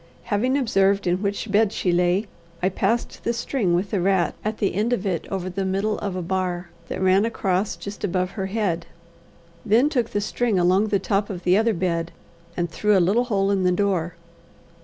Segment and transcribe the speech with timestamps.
[0.23, 2.25] Having observed in which bed she lay,
[2.63, 5.99] I passed the string with the rat at the end of it over the middle
[5.99, 8.87] of a bar that ran across just above her head,
[9.63, 12.11] then took the string along the top of the other bed,
[12.57, 14.15] and through a little hole in the door.